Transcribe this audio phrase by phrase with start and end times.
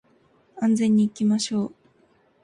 [0.57, 1.75] 安全に行きましょう